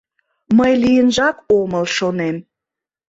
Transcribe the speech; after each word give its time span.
Мый 0.57 0.73
лийынжак 0.81 1.37
омыл, 1.59 1.85
шонем. 1.97 2.37